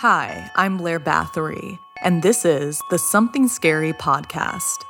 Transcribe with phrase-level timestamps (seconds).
[0.00, 4.84] Hi, I'm Blair Bathory, and this is the Something Scary podcast.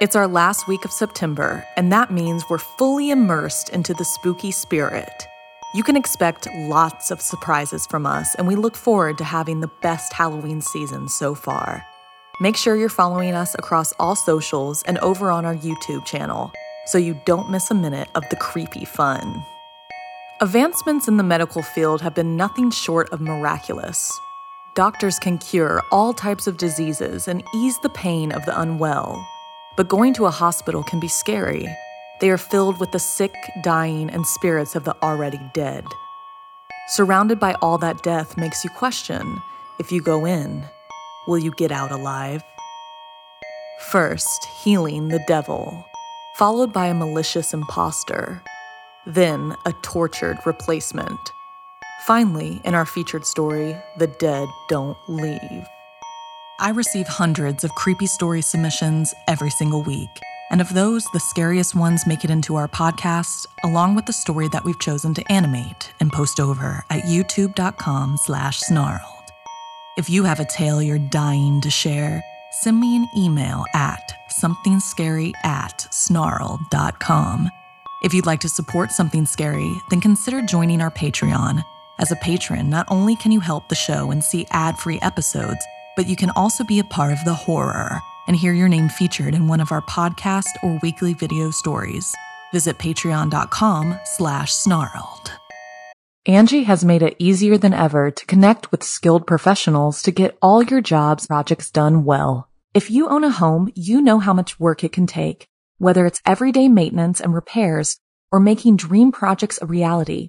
[0.00, 4.52] It's our last week of September, and that means we're fully immersed into the spooky
[4.52, 5.26] spirit.
[5.74, 9.72] You can expect lots of surprises from us, and we look forward to having the
[9.82, 11.84] best Halloween season so far.
[12.40, 16.52] Make sure you're following us across all socials and over on our YouTube channel
[16.86, 19.44] so you don't miss a minute of the creepy fun.
[20.40, 24.08] Advancements in the medical field have been nothing short of miraculous.
[24.78, 29.26] Doctors can cure all types of diseases and ease the pain of the unwell.
[29.76, 31.66] But going to a hospital can be scary.
[32.20, 35.84] They are filled with the sick, dying, and spirits of the already dead.
[36.90, 39.42] Surrounded by all that death makes you question
[39.80, 40.64] if you go in,
[41.26, 42.44] will you get out alive?
[43.90, 45.84] First, healing the devil,
[46.36, 48.44] followed by a malicious impostor,
[49.04, 51.18] then a tortured replacement.
[52.06, 55.66] Finally, in our featured story, The Dead Don't Leave.
[56.60, 60.08] I receive hundreds of creepy story submissions every single week.
[60.50, 64.48] And of those, the scariest ones make it into our podcast, along with the story
[64.52, 69.02] that we've chosen to animate and post over at youtube.com slash snarled.
[69.98, 72.22] If you have a tale you're dying to share,
[72.62, 77.50] send me an email at somethingscary at snarled.com.
[78.04, 81.64] If you'd like to support Something Scary, then consider joining our Patreon
[81.98, 85.64] as a patron, not only can you help the show and see ad free episodes,
[85.96, 89.34] but you can also be a part of the horror and hear your name featured
[89.34, 92.14] in one of our podcast or weekly video stories.
[92.52, 95.32] Visit patreon.com slash snarled.
[96.28, 100.62] Angi has made it easier than ever to connect with skilled professionals to get all
[100.62, 102.48] your jobs projects done well.
[102.74, 106.20] If you own a home, you know how much work it can take, whether it's
[106.26, 107.98] everyday maintenance and repairs
[108.30, 110.28] or making dream projects a reality.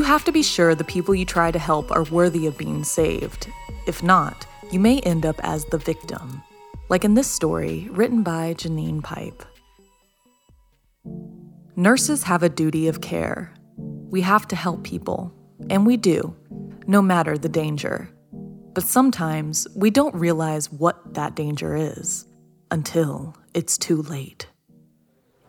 [0.00, 2.84] You have to be sure the people you try to help are worthy of being
[2.84, 3.50] saved.
[3.86, 6.42] If not, you may end up as the victim,
[6.88, 9.44] like in this story written by Janine Pipe.
[11.76, 13.52] Nurses have a duty of care.
[13.76, 15.34] We have to help people,
[15.68, 16.34] and we do,
[16.86, 18.08] no matter the danger.
[18.72, 22.24] But sometimes we don't realize what that danger is
[22.70, 24.46] until it's too late.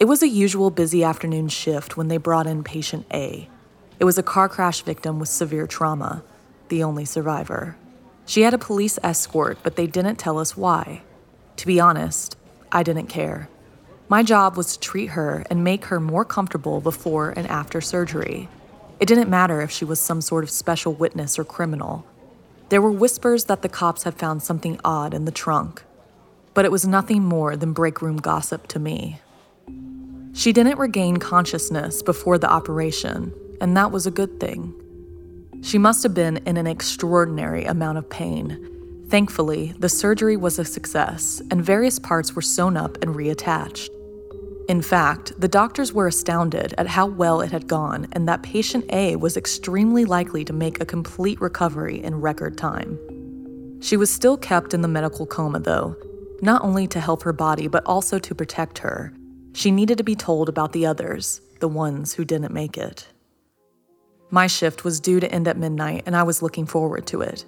[0.02, 3.48] It was a usual busy afternoon shift when they brought in patient A
[4.02, 6.24] it was a car crash victim with severe trauma,
[6.70, 7.78] the only survivor.
[8.26, 11.04] She had a police escort, but they didn't tell us why.
[11.58, 12.36] To be honest,
[12.72, 13.48] I didn't care.
[14.10, 18.50] My job was to treat her and make her more comfortable before and after surgery.
[19.00, 22.04] It didn't matter if she was some sort of special witness or criminal.
[22.70, 25.84] There were whispers that the cops had found something odd in the trunk,
[26.56, 29.22] but it was nothing more than break room gossip to me.
[30.34, 34.76] She didn't regain consciousness before the operation, and that was a good thing.
[35.62, 38.68] She must have been in an extraordinary amount of pain.
[39.08, 43.90] Thankfully, the surgery was a success, and various parts were sewn up and reattached.
[44.68, 48.86] In fact, the doctors were astounded at how well it had gone and that patient
[48.94, 52.98] A was extremely likely to make a complete recovery in record time.
[53.82, 55.96] She was still kept in the medical coma, though,
[56.41, 59.14] not only to help her body, but also to protect her.
[59.53, 63.10] She needed to be told about the others, the ones who didn't make it.
[64.34, 67.46] My shift was due to end at midnight, and I was looking forward to it.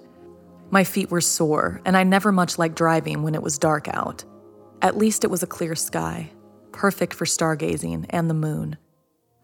[0.70, 4.22] My feet were sore, and I never much liked driving when it was dark out.
[4.82, 6.30] At least it was a clear sky,
[6.72, 8.76] perfect for stargazing and the moon.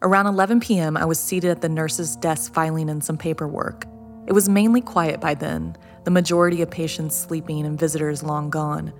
[0.03, 3.85] Around 11 p.m., I was seated at the nurse's desk filing in some paperwork.
[4.27, 8.93] It was mainly quiet by then, the majority of patients sleeping and visitors long gone.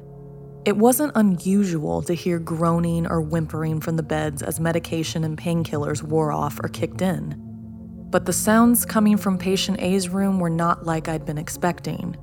[0.66, 6.02] It wasn't unusual to hear groaning or whimpering from the beds as medication and painkillers
[6.02, 7.51] wore off or kicked in.
[8.12, 12.18] But the sounds coming from patient A's room were not like I'd been expecting.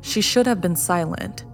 [0.00, 1.44] She should have been silent.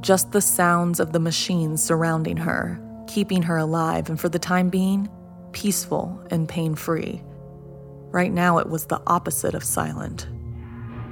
[0.00, 4.68] Just the sounds of the machines surrounding her, keeping her alive and for the time
[4.68, 5.08] being,
[5.52, 7.22] peaceful and pain free.
[8.10, 10.28] Right now, it was the opposite of silent.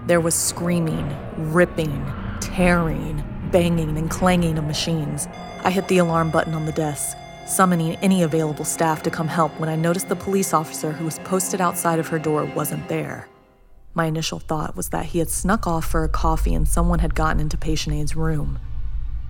[0.06, 1.16] There was screaming,
[1.52, 2.04] ripping,
[2.40, 5.28] tearing, banging, and clanging of machines.
[5.64, 7.16] I hit the alarm button on the desk,
[7.48, 11.18] summoning any available staff to come help when I noticed the police officer who was
[11.20, 13.28] posted outside of her door wasn't there.
[13.94, 17.14] My initial thought was that he had snuck off for a coffee and someone had
[17.14, 18.58] gotten into patient A's room.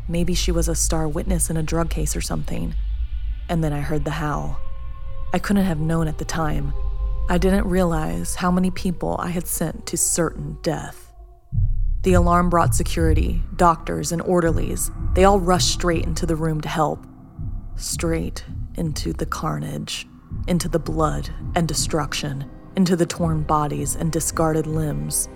[0.09, 2.75] Maybe she was a star witness in a drug case or something.
[3.49, 4.61] And then I heard the howl.
[5.33, 6.73] I couldn't have known at the time.
[7.31, 11.13] I didn't realize how many people I had sent to certain death.
[12.03, 14.91] The alarm brought security, doctors, and orderlies.
[15.15, 17.07] They all rushed straight into the room to help.
[17.79, 18.45] Straight
[18.75, 20.07] into the carnage,
[20.47, 22.45] into the blood and destruction
[22.79, 25.29] into the torn bodies and discarded limbs,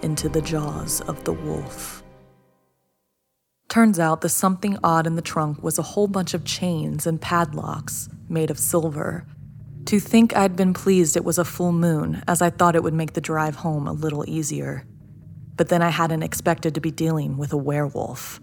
[0.00, 2.02] into the jaws of the wolf.
[3.68, 7.20] Turns out the something odd in the trunk was a whole bunch of chains and
[7.20, 9.26] padlocks made of silver.
[9.84, 12.94] To think I'd been pleased it was a full moon, as I thought it would
[12.94, 14.86] make the drive home a little easier.
[15.56, 18.40] But then I hadn't expected to be dealing with a werewolf.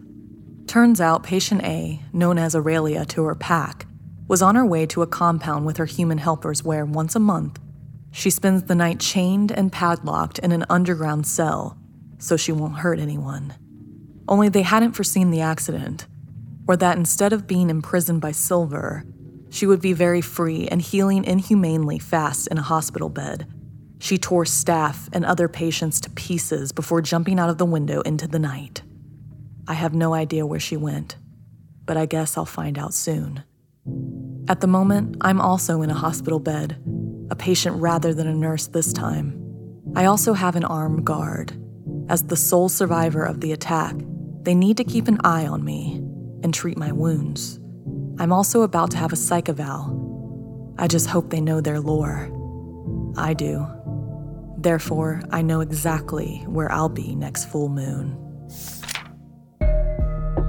[0.68, 3.88] Turns out patient A, known as Aurelia to her pack,
[4.28, 7.58] was on her way to a compound with her human helpers where, once a month,
[8.12, 11.78] she spends the night chained and padlocked in an underground cell
[12.20, 13.54] so she won't hurt anyone.
[14.28, 16.06] Only they hadn't foreseen the accident,
[16.68, 19.06] or that instead of being imprisoned by Silver,
[19.50, 23.48] she would be very free and healing inhumanely fast in a hospital bed.
[24.00, 28.28] She tore staff and other patients to pieces before jumping out of the window into
[28.28, 28.82] the night.
[29.68, 31.18] I have no idea where she went,
[31.86, 33.44] but I guess I'll find out soon.
[34.48, 36.82] At the moment, I'm also in a hospital bed,
[37.30, 39.44] a patient rather than a nurse this time.
[39.96, 41.62] I also have an armed guard.
[42.08, 43.96] As the sole survivor of the attack,
[44.44, 45.96] they need to keep an eye on me
[46.44, 47.60] and treat my wounds.
[48.20, 50.76] I'm also about to have a psych eval.
[50.80, 52.32] I just hope they know their lore.
[53.18, 53.68] I do.
[54.58, 58.27] Therefore, I know exactly where I'll be next full moon.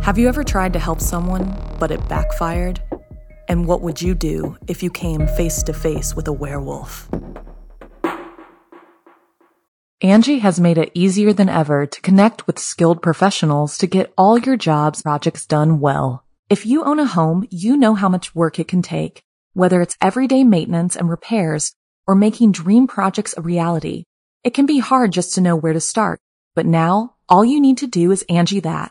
[0.09, 2.81] Have you ever tried to help someone, but it backfired?
[3.47, 7.11] And what would you do if you came face to face with a werewolf?
[10.03, 14.39] Angi has made it easier than ever to connect with skilled professionals to get all
[14.39, 16.25] your jobs projects done well.
[16.49, 19.23] If you own a home, you know how much work it can take,
[19.53, 21.75] whether it's everyday maintenance and repairs
[22.07, 24.05] or making dream projects a reality.
[24.43, 26.19] It can be hard just to know where to start,
[26.55, 28.91] but now all you need to do is Angi that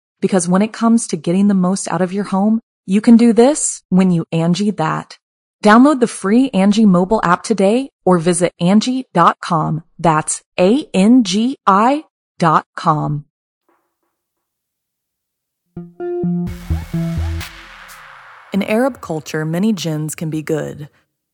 [0.21, 3.33] Because when it comes to getting the most out of your home, you can do
[3.33, 5.17] this when you Angi that.
[5.63, 9.83] Download the free Angi mobile app today or visit Angi.com.
[9.99, 12.05] That's A-N-G-I
[12.39, 13.25] dot com.
[18.53, 20.89] In Arab culture, many jinns can be good,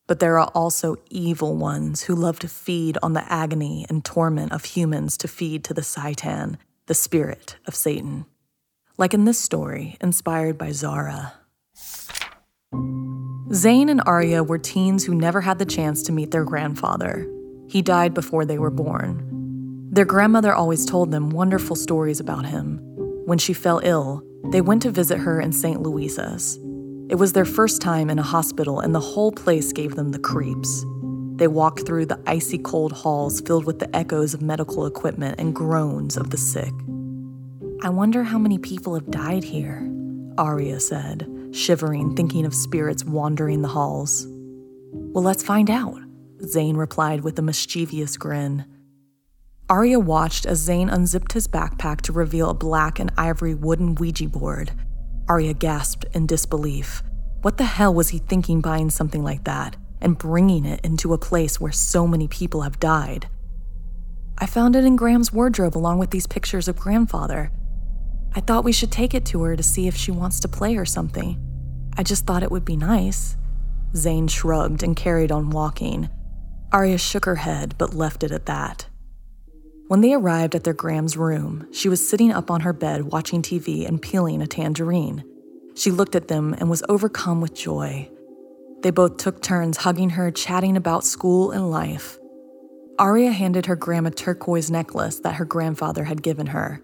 [0.06, 4.52] but there are also evil ones who love to feed on the agony and torment
[4.52, 8.26] of humans to feed to the Satan, the spirit of Satan
[8.98, 11.34] like in this story inspired by Zara.
[13.54, 17.26] Zane and Arya were teens who never had the chance to meet their grandfather.
[17.70, 19.24] He died before they were born.
[19.92, 22.80] Their grandmother always told them wonderful stories about him.
[23.26, 25.82] When she fell ill, they went to visit her in St.
[25.82, 26.60] Louisa's.
[27.10, 30.20] It was their first time in a hospital, and the whole place gave them the
[30.20, 30.86] creeps.
[31.36, 35.56] They walked through the icy cold halls filled with the echoes of medical equipment and
[35.56, 36.74] groans of the sick.
[37.84, 39.88] I wonder how many people have died here,
[40.38, 44.26] Arya said, shivering, thinking of spirits wandering the halls.
[44.92, 46.00] Well, let's find out,
[46.44, 48.66] Zane replied with a mischievous grin.
[49.70, 54.28] Arya watched as Zane unzipped his backpack to reveal a black and ivory wooden Ouija
[54.28, 54.72] board.
[55.30, 57.04] Arya gasped in disbelief.
[57.44, 61.18] What the hell was he thinking buying something like that and bringing it into a
[61.20, 63.28] place where so many people have died?
[64.40, 67.52] I found it in Gram's wardrobe along with these pictures of grandfather.
[68.36, 70.78] I thought we should take it to her to see if she wants to play
[70.78, 71.40] or something.
[71.98, 73.36] I just thought it would be nice.
[73.96, 76.10] Zane shrugged and carried on walking.
[76.72, 78.88] Arya shook her head but left it at that.
[79.88, 83.42] When they arrived at their Gram's room, she was sitting up on her bed watching
[83.42, 85.24] TV and peeling a tangerine.
[85.76, 88.10] She looked at them and was overcome with joy.
[88.82, 92.20] They both took turns hugging her, chatting about school and life.
[93.00, 96.82] Aria handed her Gram a turquoise necklace that her grandfather had given her.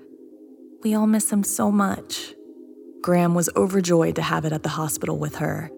[0.83, 2.33] We all miss him so much.
[3.01, 5.71] Gram was overjoyed to have it at the hospital with her.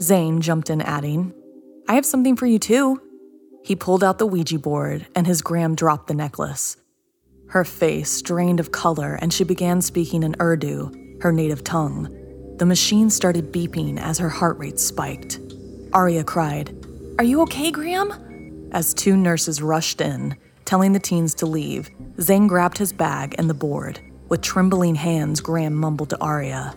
[0.00, 1.34] Zane jumped in, adding,
[1.86, 3.02] I have something for you too.
[3.62, 6.78] He pulled out the Ouija board, and his Gram dropped the necklace.
[7.48, 12.08] Her face drained of color, and she began speaking in Urdu, her native tongue.
[12.56, 15.38] The machine started beeping as her heart rate spiked.
[15.92, 16.74] Aria cried,
[17.18, 18.68] Are you okay, Gram?
[18.72, 23.50] As two nurses rushed in, telling the teens to leave, Zane grabbed his bag and
[23.50, 24.00] the board.
[24.30, 26.72] With trembling hands, Gram mumbled to Aria,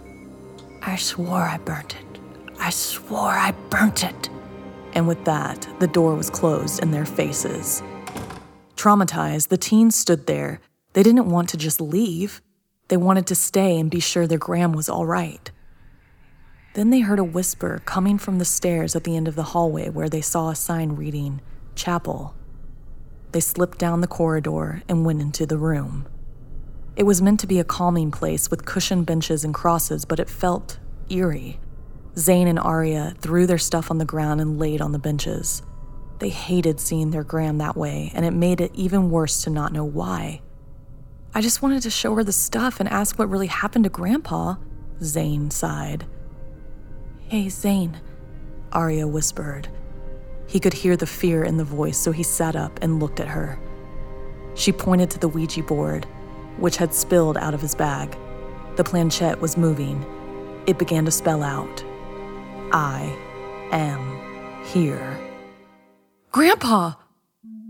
[0.82, 2.20] I swore I burnt it.
[2.60, 4.30] I swore I burnt it.
[4.94, 7.84] And with that, the door was closed in their faces.
[8.76, 10.62] Traumatized, the teens stood there.
[10.94, 12.42] They didn't want to just leave.
[12.88, 15.52] They wanted to stay and be sure their Gram was all right.
[16.74, 19.90] Then they heard a whisper coming from the stairs at the end of the hallway
[19.90, 21.40] where they saw a sign reading,
[21.76, 22.34] chapel.
[23.32, 26.08] They slipped down the corridor and went into the room.
[26.96, 30.30] It was meant to be a calming place with cushioned benches and crosses, but it
[30.30, 31.60] felt eerie.
[32.16, 35.64] Zane and Aria threw their stuff on the ground and laid on the benches.
[36.20, 39.74] They hated seeing their Gram that way, and it made it even worse to not
[39.74, 40.42] know why.
[41.34, 44.56] I just wanted to show her the stuff and ask what really happened to Grandpa,
[45.02, 46.06] Zane sighed.
[47.28, 48.00] Hey, Zane,
[48.72, 49.68] Aria whispered.
[50.46, 53.30] He could hear the fear in the voice, so he sat up and looked at
[53.30, 53.60] her.
[54.54, 56.06] She pointed to the Ouija board,
[56.58, 58.18] which had spilled out of his bag.
[58.76, 60.06] The planchette was moving.
[60.66, 61.84] It began to spell out
[62.72, 63.16] I
[63.72, 65.20] am here.
[66.32, 66.94] Grandpa!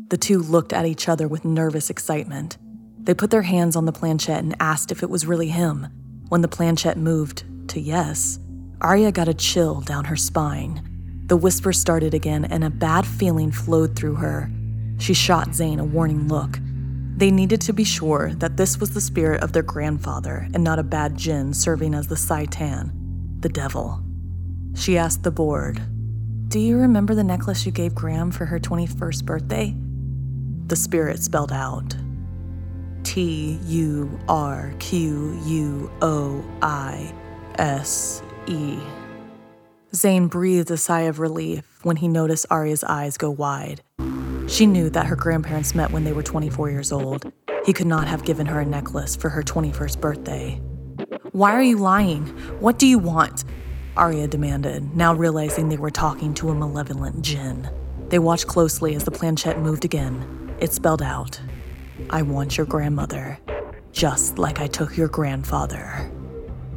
[0.08, 2.58] The two looked at each other with nervous excitement.
[3.00, 5.88] They put their hands on the planchette and asked if it was really him.
[6.30, 8.40] When the planchette moved to yes,
[8.80, 10.90] Arya got a chill down her spine.
[11.28, 14.50] The whisper started again, and a bad feeling flowed through her.
[15.00, 16.60] She shot Zane a warning look.
[17.16, 20.80] They needed to be sure that this was the spirit of their grandfather and not
[20.80, 22.92] a bad jinn serving as the Shaitan,
[23.40, 24.04] the devil.
[24.76, 25.80] She asked the board,
[26.48, 29.76] Do you remember the necklace you gave Gram for her 21st birthday?
[30.68, 31.96] The spirit spelled out
[33.04, 37.14] T U R Q U O I
[37.60, 38.80] S E.
[39.94, 43.82] Zane breathed a sigh of relief when he noticed Aria's eyes go wide.
[44.48, 47.32] She knew that her grandparents met when they were 24 years old.
[47.66, 50.62] He could not have given her a necklace for her 21st birthday.
[51.32, 52.28] Why are you lying?
[52.60, 53.46] What do you want?
[53.96, 57.70] Aria demanded, now realizing they were talking to a malevolent jinn.
[58.10, 60.54] They watched closely as the planchette moved again.
[60.60, 61.40] It spelled out,
[62.10, 63.40] I want your grandmother,
[63.92, 66.12] just like I took your grandfather.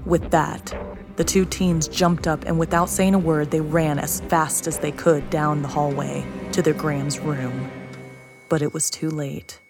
[0.05, 0.73] With that,
[1.17, 4.79] the two teens jumped up and without saying a word, they ran as fast as
[4.79, 6.25] they could down the hallway
[6.57, 7.71] to their Gram's room.
[8.49, 9.61] But it was too late.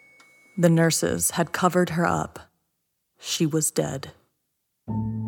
[0.56, 2.38] The nurses had covered her up.
[3.18, 4.12] She was dead.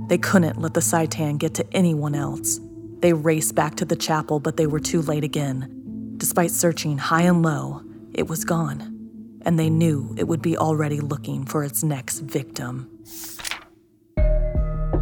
[0.07, 2.61] They couldn't let the Shaitan get to anyone else.
[3.01, 6.15] They raced back to the chapel, but they were too late again.
[6.17, 7.83] Despite searching high and low,
[8.15, 12.89] it was gone, and they knew it would be already looking for its next victim.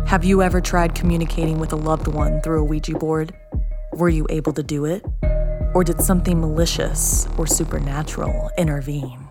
[0.06, 3.34] Have you ever tried communicating with a loved one through a Ouija board?
[3.92, 5.04] Were you able to do it?
[5.76, 9.28] Or did something malicious or supernatural intervene?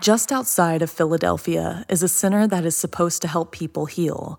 [0.00, 4.38] Just outside of Philadelphia is a center that is supposed to help people heal,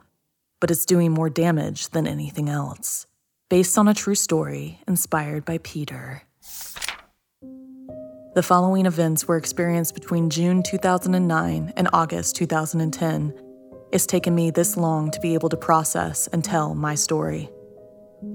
[0.62, 3.08] but it's doing more damage than anything else.
[3.50, 6.22] Based on a true story inspired by Peter.
[7.42, 13.45] The following events were experienced between June 2009 and August 2010.
[13.92, 17.50] It's taken me this long to be able to process and tell my story.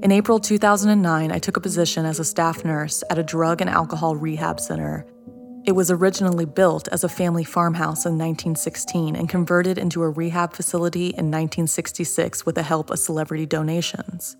[0.03, 3.69] In April 2009, I took a position as a staff nurse at a drug and
[3.69, 5.05] alcohol rehab center.
[5.67, 10.55] It was originally built as a family farmhouse in 1916 and converted into a rehab
[10.55, 14.37] facility in 1966 with the help of celebrity donations.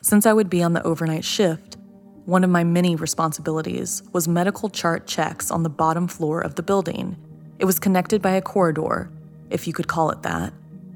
[0.00, 1.76] Since I would be on the overnight shift,
[2.24, 6.62] one of my many responsibilities was medical chart checks on the bottom floor of the
[6.62, 7.16] building.
[7.58, 9.10] It was connected by a corridor,
[9.50, 10.52] if you could call it that,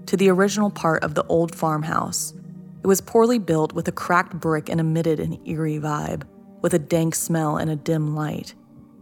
[0.06, 2.35] to the original part of the old farmhouse.
[2.82, 6.25] It was poorly built with a cracked brick and emitted an eerie vibe,
[6.61, 8.54] with a dank smell and a dim light.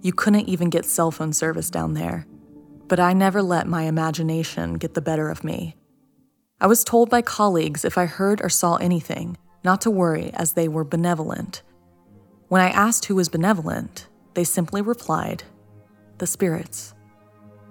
[0.02, 2.26] You couldn't even get cell phone service down there.
[2.88, 5.76] But I never let my imagination get the better of me.
[6.60, 10.52] I was told by colleagues if I heard or saw anything, not to worry as
[10.52, 11.62] they were benevolent.
[12.48, 15.44] When I asked who was benevolent, they simply replied,
[16.18, 16.94] the spirits.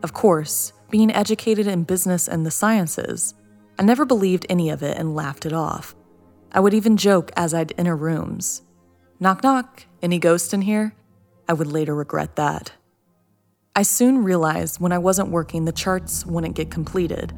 [0.01, 3.34] Of course, being educated in business and the sciences,
[3.77, 5.96] I never believed any of it and laughed it off.
[6.51, 8.63] I would even joke as I'd enter rooms.
[9.20, 10.96] Knock, knock, any ghost in here?
[11.48, 12.72] I would later regret that.
[13.75, 17.34] I soon realized when I wasn't working, the charts wouldn't get completed.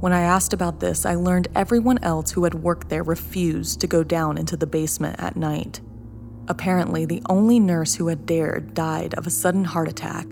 [0.00, 3.86] When I asked about this, I learned everyone else who had worked there refused to
[3.86, 5.80] go down into the basement at night.
[6.48, 10.26] Apparently, the only nurse who had dared died of a sudden heart attack.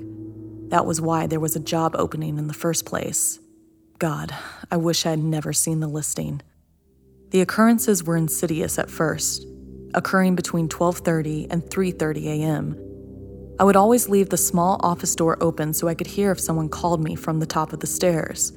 [0.68, 3.38] That was why there was a job opening in the first place.
[3.98, 4.34] God,
[4.70, 6.42] I wish I had never seen the listing.
[7.30, 9.46] The occurrences were insidious at first,
[9.94, 12.76] occurring between 12:30 and 3:30 a.m.
[13.58, 16.68] I would always leave the small office door open so I could hear if someone
[16.68, 18.52] called me from the top of the stairs.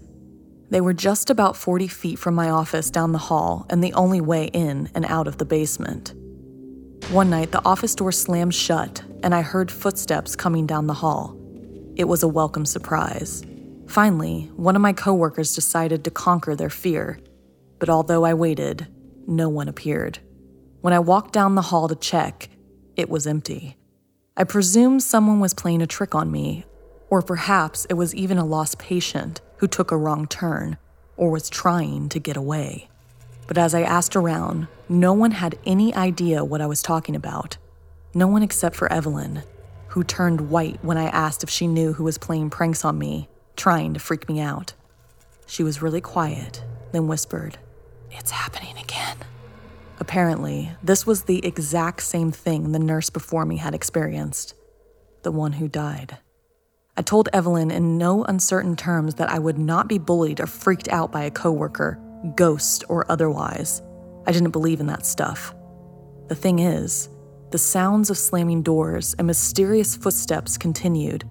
[0.70, 4.22] They were just about 40 feet from my office down the hall and the only
[4.22, 6.14] way in and out of the basement.
[7.10, 11.41] One night, the office door slammed shut and I heard footsteps coming down the hall.
[11.96, 13.44] It was a welcome surprise.
[13.86, 17.20] Finally, one of my coworkers decided to conquer their fear,
[17.80, 18.88] but although I waited,
[19.28, 20.20] no one appeared.
[20.80, 22.50] When I walked down the hall to check,
[22.96, 23.76] it was empty.
[24.38, 26.64] I presumed someone was playing a trick on me,
[27.10, 30.78] or perhaps it was even a lost patient who took a wrong turn
[31.18, 32.90] or was trying to get away.
[33.48, 37.58] But as I asked around, no one had any idea what I was talking about.
[38.14, 39.44] No one except for Evelyn,
[39.92, 43.28] who turned white when I asked if she knew who was playing pranks on me,
[43.58, 44.74] trying to freak me out.
[45.46, 47.58] She was really quiet, then whispered,
[48.10, 49.18] It's happening again.
[50.00, 54.54] Apparently, this was the exact same thing the nurse before me had experienced
[55.24, 56.18] the one who died.
[56.96, 60.88] I told Evelyn in no uncertain terms that I would not be bullied or freaked
[60.88, 62.00] out by a coworker,
[62.36, 63.82] ghost or otherwise.
[64.26, 65.54] I didn't believe in that stuff.
[66.30, 67.10] The thing is,
[67.52, 71.26] the sounds of slamming doors and mysterious footsteps continued.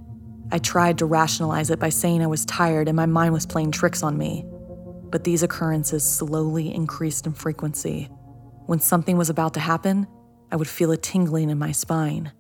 [0.53, 3.71] I tried to rationalize it by saying I was tired and my mind was playing
[3.73, 4.45] tricks on me.
[5.11, 8.11] But these occurrences slowly increased in frequency.
[8.67, 10.07] When something was about to happen,
[10.53, 12.33] I would feel a tingling in my spine.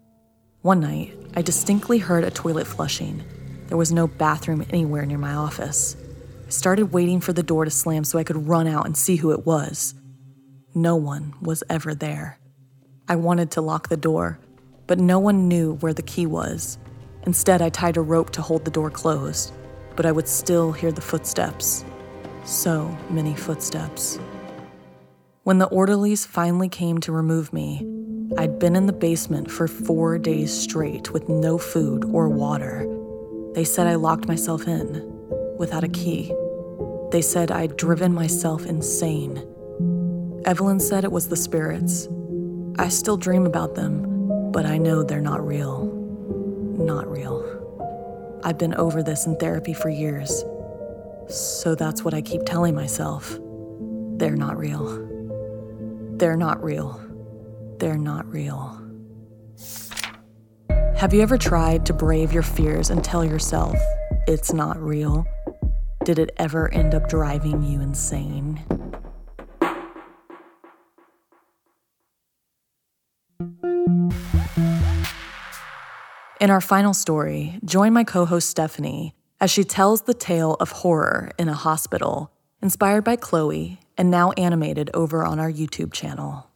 [0.60, 3.24] One night, I distinctly heard a toilet flushing.
[3.68, 5.96] There was no bathroom anywhere near my office.
[6.46, 9.16] I started waiting for the door to slam so I could run out and see
[9.16, 9.94] who it was.
[10.74, 12.39] No one was ever there.
[13.10, 14.38] I wanted to lock the door,
[14.86, 16.78] but no one knew where the key was.
[17.26, 19.52] Instead, I tied a rope to hold the door closed,
[19.96, 21.84] but I would still hear the footsteps.
[22.44, 24.20] So many footsteps.
[25.42, 27.84] When the orderlies finally came to remove me,
[28.38, 32.86] I'd been in the basement for four days straight with no food or water.
[33.54, 35.02] They said I locked myself in
[35.58, 36.32] without a key.
[37.10, 39.44] They said I'd driven myself insane.
[40.44, 42.06] Evelyn said it was the spirits.
[42.78, 45.86] I still dream about them, but I know they're not real.
[46.78, 48.40] Not real.
[48.42, 50.44] I've been over this in therapy for years.
[51.28, 53.38] So that's what I keep telling myself.
[54.16, 55.08] They're not real.
[56.16, 57.00] They're not real
[57.80, 58.76] they're not real.
[60.96, 63.74] Have you ever tried to brave your fears and tell yourself
[64.28, 65.24] it's not real?
[66.04, 68.62] Did it ever end up driving you insane?
[76.40, 80.72] In our final story, join my co host Stephanie as she tells the tale of
[80.72, 86.48] horror in a hospital, inspired by Chloe and now animated over on our YouTube channel.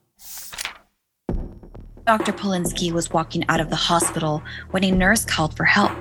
[2.07, 2.33] Dr.
[2.33, 5.93] Polinsky was walking out of the hospital when a nurse called for help.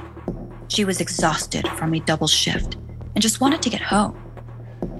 [0.69, 2.75] She was exhausted from a double shift
[3.15, 4.17] and just wanted to get home.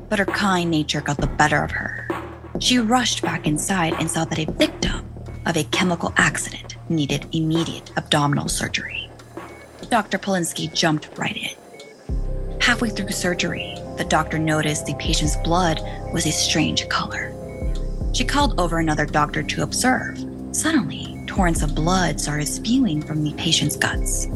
[0.10, 2.10] But her kind nature got the better of her.
[2.60, 5.03] She rushed back inside and saw that a victim
[5.46, 9.10] of a chemical accident needed immediate abdominal surgery.
[9.90, 10.18] Dr.
[10.18, 12.60] Polinsky jumped right in.
[12.62, 15.82] Halfway through surgery, the doctor noticed the patient's blood
[16.14, 17.34] was a strange color.
[18.14, 20.18] She called over another doctor to observe,
[20.54, 24.28] Suddenly, torrents of blood started spewing from the patient's guts.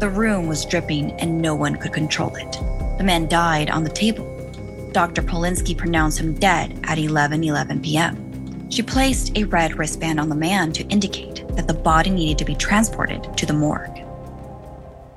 [0.00, 2.52] The room was dripping and no one could control it.
[2.98, 4.32] The man died on the table.
[4.92, 5.22] Dr.
[5.22, 8.25] Polinsky pronounced him dead at 11 11 p.m.
[8.68, 12.44] She placed a red wristband on the man to indicate that the body needed to
[12.44, 14.02] be transported to the morgue.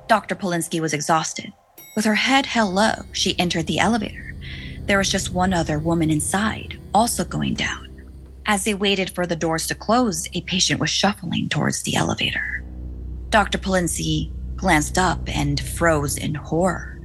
[0.07, 0.35] Dr.
[0.35, 1.51] Polinsky was exhausted.
[1.95, 4.35] With her head held low, she entered the elevator.
[4.85, 7.88] There was just one other woman inside, also going down.
[8.45, 12.63] As they waited for the doors to close, a patient was shuffling towards the elevator.
[13.29, 13.59] Dr.
[13.59, 16.99] Polinsky glanced up and froze in horror.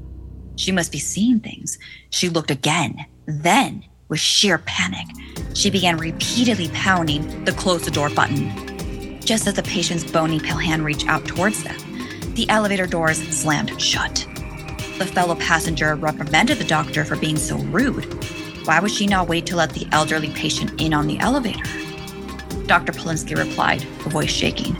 [0.56, 1.78] She must be seeing things.
[2.10, 3.04] She looked again.
[3.26, 5.08] Then, with sheer panic,
[5.54, 9.18] she began repeatedly pounding the close the door button.
[9.20, 11.76] Just as the patient's bony pale hand reached out towards them,
[12.34, 14.24] the elevator doors slammed shut.
[14.98, 18.04] The fellow passenger reprimanded the doctor for being so rude.
[18.64, 21.64] Why would she not wait to let the elderly patient in on the elevator?
[22.66, 22.92] Dr.
[22.92, 24.74] Polinsky replied, a voice shaking.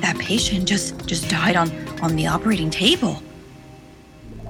[0.00, 1.70] That patient just just died on,
[2.02, 3.22] on the operating table.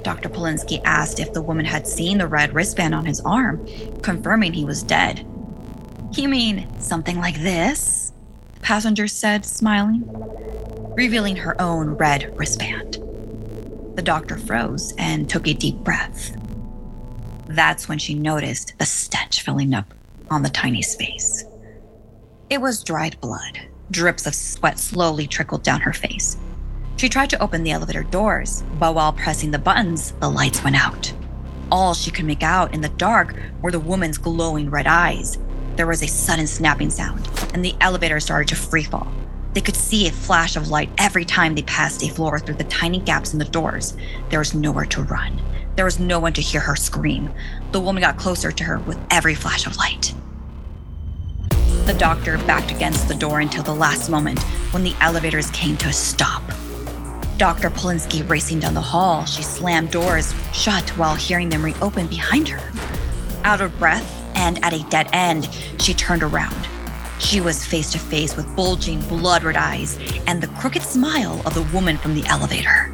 [0.03, 0.29] Dr.
[0.29, 3.67] Polinsky asked if the woman had seen the red wristband on his arm,
[4.03, 5.27] confirming he was dead.
[6.13, 8.13] You mean something like this?
[8.55, 10.05] The passenger said, smiling,
[10.97, 12.95] revealing her own red wristband.
[13.95, 16.37] The doctor froze and took a deep breath.
[17.49, 19.93] That's when she noticed the stench filling up
[20.31, 21.45] on the tiny space.
[22.51, 23.61] It was dried blood.
[23.91, 26.37] Drips of sweat slowly trickled down her face.
[26.99, 30.75] She tried to open the elevator doors, but while pressing the buttons, the lights went
[30.75, 31.13] out.
[31.71, 35.39] All she could make out in the dark were the woman's glowing red eyes.
[35.77, 39.07] There was a sudden snapping sound, and the elevator started to freefall.
[39.53, 42.65] They could see a flash of light every time they passed a floor through the
[42.65, 43.97] tiny gaps in the doors.
[44.31, 45.41] There was nowhere to run.
[45.77, 47.31] There was no one to hear her scream.
[47.71, 50.13] The woman got closer to her with every flash of light.
[51.87, 55.91] The doctor backed against the door until the last moment when the elevators came to
[55.91, 56.43] a stop.
[57.39, 57.71] Dr.
[57.71, 62.73] Polinsky racing down the hall, she slammed doors shut while hearing them reopen behind her.
[63.45, 65.49] Out of breath and at a dead end,
[65.79, 66.67] she turned around.
[67.21, 71.55] She was face to face with bulging, blood red eyes and the crooked smile of
[71.55, 72.91] the woman from the elevator.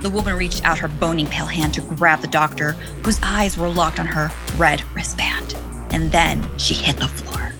[0.00, 2.72] The woman reached out her bony pale hand to grab the doctor,
[3.04, 5.54] whose eyes were locked on her red wristband.
[5.90, 7.52] And then she hit the floor.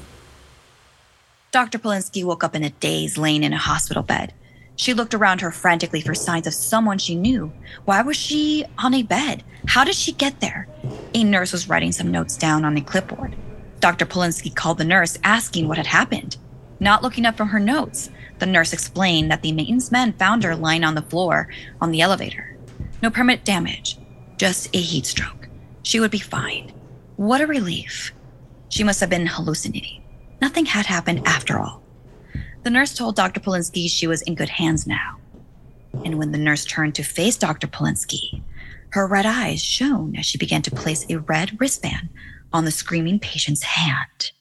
[1.53, 1.79] Dr.
[1.79, 4.33] Polinsky woke up in a daze, laying in a hospital bed.
[4.81, 7.53] She looked around her frantically for signs of someone she knew.
[7.85, 9.45] Why was she on a bed?
[9.67, 10.69] How did she get there?
[11.13, 13.37] A nurse was writing some notes down on a clipboard.
[13.81, 14.07] Dr.
[14.07, 16.39] Polinsky called the nurse, asking what had happened.
[16.81, 20.57] Not looking up from her notes, the nurse explained that the maintenance men found her
[20.57, 21.51] lying on the floor
[21.83, 22.57] on the elevator.
[23.03, 23.99] No permanent damage,
[24.39, 25.51] just a heat stroke.
[25.83, 26.73] She would be fine.
[27.17, 28.15] What a relief.
[28.71, 30.03] She must have been hallucinating.
[30.41, 31.80] Nothing had happened after all.
[32.63, 33.41] The nurse told Dr.
[33.41, 35.17] Polinsky she was in good hands now.
[36.05, 37.67] And when the nurse turned to face Dr.
[37.67, 38.43] Polinsky,
[38.91, 42.11] her red eyes shone as she began to place a red wristband
[42.53, 44.33] on the screaming patient's hand.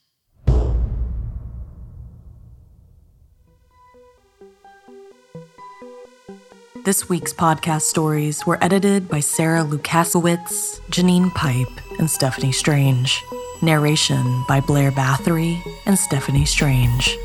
[6.83, 13.21] This week's podcast stories were edited by Sarah Lukasiewicz, Janine Pipe, and Stephanie Strange.
[13.61, 17.17] Narration by Blair Bathory and Stephanie Strange.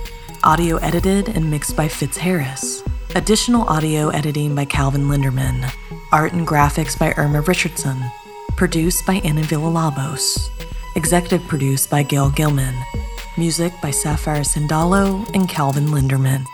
[0.44, 2.84] Audio edited and mixed by Fitz Harris.
[3.14, 5.72] Additional audio editing by Calvin Linderman.
[6.12, 7.96] Art and graphics by Irma Richardson.
[8.54, 10.50] Produced by Anna Villalobos.
[10.96, 12.74] Executive produced by Gail Gilman.
[13.38, 16.44] Music by Sapphire Sindalo and Calvin Linderman.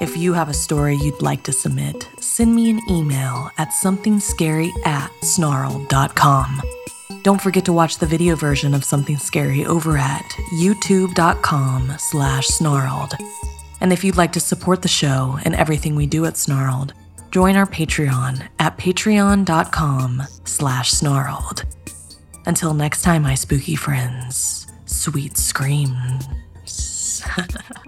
[0.00, 4.70] If you have a story you'd like to submit, send me an email at somethingscary
[4.86, 6.62] at snarl.com.
[7.22, 13.14] Don't forget to watch the video version of Something Scary over at youtube.com slash snarled.
[13.80, 16.94] And if you'd like to support the show and everything we do at Snarled,
[17.30, 21.64] join our Patreon at patreon.com slash snarled.
[22.46, 26.26] Until next time, my spooky friends, sweet screams.